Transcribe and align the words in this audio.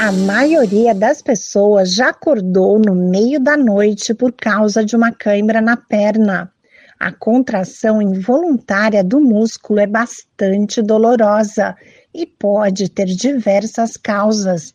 A 0.00 0.12
maioria 0.12 0.94
das 0.94 1.20
pessoas 1.20 1.92
já 1.92 2.10
acordou 2.10 2.78
no 2.78 2.94
meio 2.94 3.40
da 3.40 3.56
noite 3.56 4.14
por 4.14 4.32
causa 4.32 4.84
de 4.84 4.94
uma 4.94 5.10
cãibra 5.10 5.60
na 5.60 5.76
perna. 5.76 6.52
A 7.00 7.10
contração 7.10 8.00
involuntária 8.00 9.02
do 9.02 9.20
músculo 9.20 9.80
é 9.80 9.88
bastante 9.88 10.80
dolorosa 10.80 11.76
e 12.14 12.24
pode 12.24 12.88
ter 12.88 13.06
diversas 13.06 13.96
causas. 13.96 14.72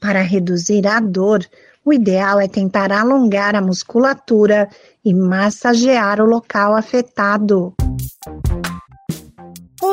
Para 0.00 0.22
reduzir 0.22 0.86
a 0.86 1.00
dor, 1.00 1.44
o 1.84 1.92
ideal 1.92 2.40
é 2.40 2.46
tentar 2.46 2.92
alongar 2.92 3.56
a 3.56 3.60
musculatura 3.60 4.68
e 5.04 5.12
massagear 5.12 6.20
o 6.20 6.26
local 6.26 6.76
afetado. 6.76 7.74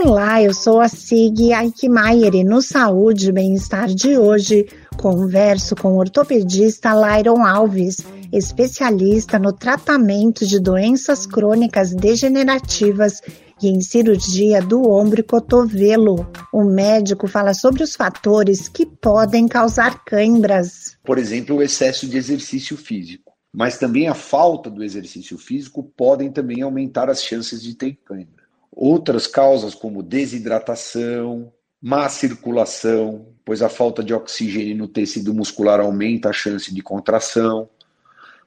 Olá, 0.04 0.42
eu 0.42 0.52
sou 0.52 0.82
a 0.82 0.88
Sig 0.88 1.54
Aikmaier 1.54 2.34
e 2.34 2.44
no 2.44 2.60
Saúde 2.60 3.30
e 3.30 3.32
Bem-Estar 3.32 3.86
de 3.86 4.18
hoje 4.18 4.66
converso 4.98 5.76
com 5.76 5.90
o 5.94 6.00
ortopedista 6.00 6.92
Lyron 6.92 7.46
Alves, 7.46 7.98
especialista 8.34 9.38
no 9.38 9.54
tratamento 9.54 10.44
de 10.44 10.60
doenças 10.60 11.28
crônicas 11.28 11.94
degenerativas 11.94 13.22
e 13.62 13.68
em 13.68 13.80
cirurgia 13.80 14.60
do 14.60 14.90
ombro 14.90 15.20
e 15.20 15.24
cotovelo. 15.24 16.28
O 16.52 16.64
médico 16.64 17.28
fala 17.28 17.54
sobre 17.54 17.84
os 17.84 17.96
fatores 17.96 18.68
que 18.68 18.88
podem 18.88 19.48
causar 19.48 20.04
cãibras. 20.04 20.98
Por 21.04 21.20
exemplo, 21.20 21.58
o 21.58 21.62
excesso 21.62 22.08
de 22.08 22.18
exercício 22.18 22.76
físico. 22.76 23.34
Mas 23.54 23.78
também 23.78 24.08
a 24.08 24.16
falta 24.16 24.68
do 24.68 24.84
exercício 24.84 25.38
físico 25.38 25.84
podem 25.96 26.32
também 26.32 26.64
aumentar 26.64 27.08
as 27.08 27.24
chances 27.24 27.62
de 27.62 27.76
ter 27.76 28.00
cãibra. 28.04 28.41
Outras 28.84 29.28
causas, 29.28 29.76
como 29.76 30.02
desidratação, 30.02 31.54
má 31.80 32.10
circulação, 32.10 33.28
pois 33.46 33.62
a 33.62 33.70
falta 33.70 34.04
de 34.04 34.12
oxigênio 34.12 34.76
no 34.76 34.88
tecido 34.88 35.36
muscular 35.36 35.80
aumenta 35.80 36.30
a 36.30 36.34
chance 36.34 36.74
de 36.74 36.82
contração, 36.82 37.70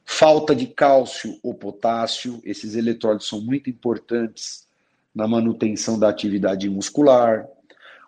falta 0.04 0.52
de 0.52 0.66
cálcio 0.66 1.38
ou 1.40 1.54
potássio, 1.54 2.40
esses 2.44 2.74
eletrólitos 2.74 3.28
são 3.28 3.40
muito 3.40 3.70
importantes 3.70 4.66
na 5.14 5.28
manutenção 5.28 5.96
da 5.96 6.08
atividade 6.08 6.68
muscular, 6.68 7.46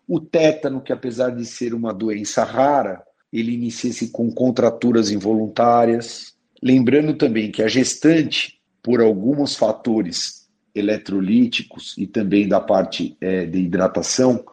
o 0.09 0.19
tétano, 0.19 0.81
que 0.81 0.93
apesar 0.93 1.31
de 1.31 1.47
ser 1.47 1.73
uma 1.75 1.95
doença 1.95 2.43
rara, 2.43 3.05
ele 3.33 3.53
inicia-se 3.53 4.09
com 4.09 4.33
contraturas 4.33 5.13
involuntárias. 5.13 6.35
Lembrando 6.61 7.15
também 7.15 7.53
que 7.53 7.63
a 7.63 7.69
gestante, 7.69 8.61
por 8.83 9.01
alguns 9.01 9.55
fatores 9.55 10.46
eletrolíticos 10.77 11.95
e 11.97 12.07
também 12.07 12.47
da 12.47 12.61
parte 12.61 13.17
é, 13.21 13.47
de 13.47 13.59
hidratação, 13.59 14.45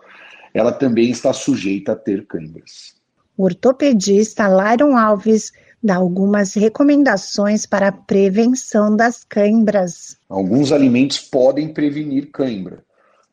ela 0.54 0.72
também 0.72 1.12
está 1.12 1.34
sujeita 1.34 1.92
a 1.92 1.96
ter 1.96 2.26
câimbras. 2.26 2.96
O 3.36 3.44
ortopedista 3.44 4.48
Lyron 4.48 4.96
Alves 4.96 5.52
dá 5.84 5.96
algumas 5.96 6.54
recomendações 6.54 7.66
para 7.66 7.90
a 7.90 7.92
prevenção 7.92 8.96
das 8.96 9.24
câimbras. 9.24 10.18
Alguns 10.30 10.72
alimentos 10.72 11.20
podem 11.20 11.74
prevenir 11.74 12.32
câimbra, 12.32 12.84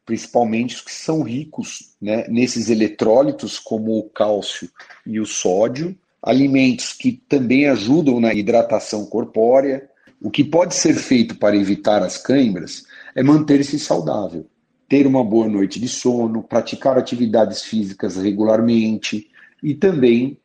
principalmente 0.05 0.75
os 0.77 0.81
que 0.81 0.93
são 0.93 1.23
ricos 1.23 1.95
né, 2.01 2.27
nesses 2.29 2.69
eletrólitos, 2.69 3.59
como 3.59 3.99
o 3.99 4.09
cálcio 4.09 4.69
e 5.07 5.21
o 5.21 5.27
sódio. 5.27 5.97
Alimentos 6.23 6.93
que 6.93 7.13
também 7.13 7.69
ajudam 7.69 8.21
na 8.21 8.35
hidratação 8.35 9.07
corpórea, 9.07 9.89
o 10.21 10.31
que 10.31 10.45
pode 10.45 10.75
ser 10.75 10.95
feito 10.95 11.37
para 11.37 11.57
evitar 11.57 12.03
as 12.03 12.19
câimbras 12.19 12.85
é 13.15 13.23
manter-se 13.23 13.79
saudável, 13.79 14.47
ter 14.89 15.07
uma 15.07 15.25
boa 15.25 15.49
noite 15.49 15.81
de 15.81 15.89
sono, 15.89 16.43
praticar 16.43 16.99
atividades 16.99 17.63
físicas 17.63 18.17
regularmente 18.17 19.31
e 19.63 19.75
também 19.75 20.39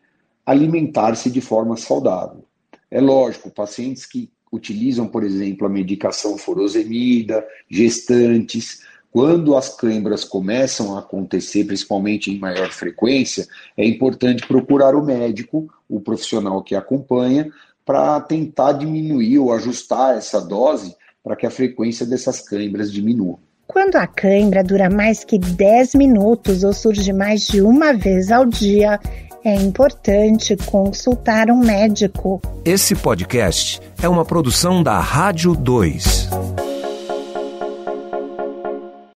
alimentar-se 0.45 1.29
de 1.29 1.41
forma 1.41 1.75
saudável. 1.75 2.45
É 2.89 3.01
lógico, 3.01 3.49
pacientes 3.49 4.05
que 4.05 4.31
utilizam, 4.51 5.07
por 5.07 5.23
exemplo, 5.23 5.67
a 5.67 5.69
medicação 5.69 6.37
furosemida, 6.37 7.45
gestantes, 7.69 8.81
quando 9.11 9.55
as 9.55 9.73
câimbras 9.73 10.25
começam 10.25 10.95
a 10.95 10.99
acontecer, 10.99 11.63
principalmente 11.63 12.31
em 12.31 12.37
maior 12.37 12.69
frequência, 12.71 13.47
é 13.77 13.85
importante 13.85 14.45
procurar 14.45 14.93
o 14.93 15.03
médico, 15.03 15.73
o 15.87 16.01
profissional 16.01 16.61
que 16.61 16.75
acompanha, 16.75 17.49
para 17.85 18.19
tentar 18.21 18.73
diminuir 18.73 19.37
ou 19.39 19.53
ajustar 19.53 20.17
essa 20.17 20.41
dose 20.41 20.95
para 21.23 21.35
que 21.35 21.45
a 21.45 21.51
frequência 21.51 22.05
dessas 22.05 22.41
câimbras 22.41 22.91
diminua. 22.91 23.37
Quando 23.67 23.95
a 23.95 24.07
cãibra 24.07 24.63
dura 24.63 24.89
mais 24.89 25.23
que 25.23 25.37
10 25.37 25.95
minutos 25.95 26.63
ou 26.63 26.73
surge 26.73 27.11
mais 27.11 27.47
de 27.47 27.61
uma 27.61 27.93
vez 27.93 28.31
ao 28.31 28.45
dia, 28.45 28.99
é 29.43 29.53
importante 29.55 30.55
consultar 30.55 31.49
um 31.51 31.59
médico. 31.59 32.41
Esse 32.63 32.95
podcast 32.95 33.79
é 34.01 34.09
uma 34.09 34.25
produção 34.25 34.81
da 34.81 34.99
Rádio 34.99 35.55
2. 35.55 36.64